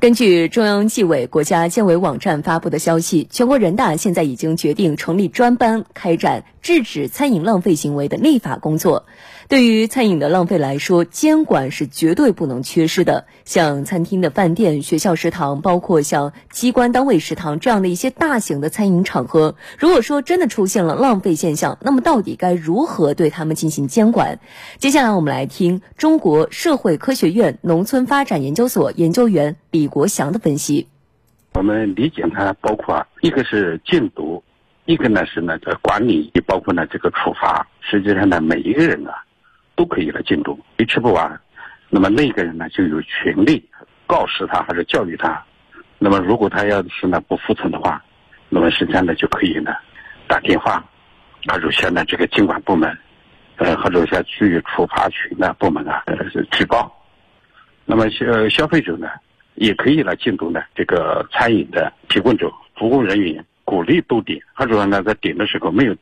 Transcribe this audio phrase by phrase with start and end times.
[0.00, 9.06] 根据中央纪委国家监委网站发布的消息，全国人大现在已经决定成立专班，开展制止餐饮浪费行为的立法工作。
[9.48, 13.26] 对于餐饮的浪费来说，监管是绝对不能缺失的。
[13.44, 24.38] 像餐厅的饭店、学校食堂，包括像机关单位食堂这样的一些大型的餐饮场合，如果说真的出现了浪费现象，那么到底该如何对他们进行监管？
[24.78, 30.86] 接下来我们来听中国社会科学院农村发展研究所研究员李国祥的分析。
[31.54, 34.42] 我们理解它包括一个是禁毒，
[34.86, 37.66] 一个呢是呢这管理，也包括呢这个处罚。
[37.80, 39.24] 实际上呢，每一个人啊。
[39.78, 41.40] 都可以来禁毒，你吃不完，
[41.88, 43.64] 那么那个人呢就有权利
[44.08, 45.40] 告示他还是教育他。
[46.00, 48.04] 那么如果他要是呢不服从的话，
[48.48, 49.70] 那么实际上呢就可以呢
[50.26, 50.84] 打电话，
[51.46, 52.98] 或者向呢这个监管部门，
[53.54, 56.16] 呃或者向去处罚群的部门啊呃
[56.50, 56.92] 举报。
[57.84, 59.08] 那么消消费者呢
[59.58, 65.94] 也可以来监督呢这个餐饮的提供者、服务人员，鼓励多点，或者说呢在点的时候没有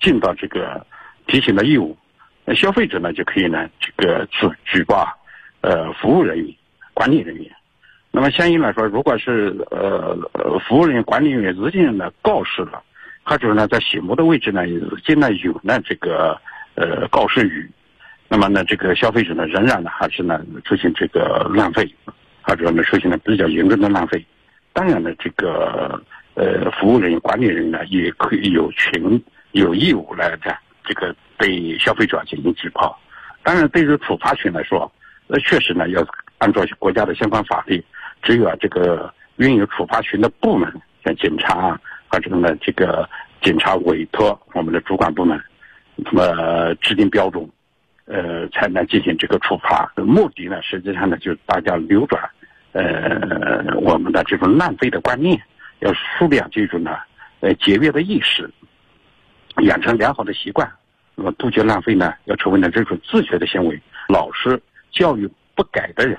[0.00, 0.86] 尽到这个
[1.26, 1.96] 提醒的义务。
[2.44, 5.08] 那消费者呢就可以呢这个举举报，
[5.62, 6.54] 呃服务人员、
[6.92, 7.50] 管理人员。
[8.10, 10.16] 那么相应来说，如果是呃
[10.68, 12.82] 服务人员、管理人员已经呢告示了，
[13.24, 16.38] 或者呢在醒目的位置呢已经呢有呢这个
[16.74, 17.68] 呃告示语，
[18.28, 21.92] 那么呢这个消费者呢仍然呢还是呢出现这个浪费，
[22.46, 24.24] 或者呢出现了比较严重的浪费。
[24.72, 26.00] 当然呢这个
[26.34, 29.20] 呃服务人员、管理人员呢也可以有权
[29.52, 30.38] 有义务来的
[30.84, 31.14] 这个。
[31.38, 32.98] 对消费者进行举报，
[33.42, 34.90] 当然，对于处罚权来说，
[35.26, 36.02] 那确实呢，要
[36.38, 37.84] 按照国家的相关法律，
[38.22, 40.72] 只有啊这个拥有处罚权的部门，
[41.04, 43.06] 像警察啊或者呢这个
[43.42, 45.38] 警察委托我们的主管部门，
[45.94, 47.46] 那么制定标准，
[48.06, 49.92] 呃，才能进行这个处罚。
[49.96, 52.22] 目的呢，实际上呢，就是大家扭转，
[52.76, 55.40] 呃，我们的这种浪费的观念，
[55.78, 56.90] 要树立啊这种呢，
[57.40, 58.50] 呃，节约的意识，
[59.62, 60.70] 养成良好的习惯。
[61.14, 63.80] 那么杜绝浪费呢，要成为呢这种自觉的行为。
[64.08, 64.60] 老师
[64.90, 66.18] 教育不改的人，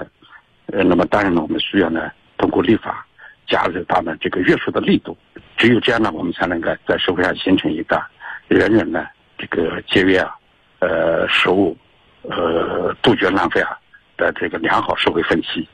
[0.67, 2.09] 呃，那么当然呢，我们需要呢
[2.39, 3.05] 通过立法
[3.45, 5.15] 加入他们这个约束的力度。
[5.57, 8.01] 只有这样呢，我们才能够在社会上形成一个
[8.47, 9.05] 人人呢
[9.37, 10.35] 这个节约啊，
[10.79, 11.77] 呃，食物，
[12.23, 13.77] 呃，杜绝浪费啊
[14.17, 15.67] 的这个良好社会风气。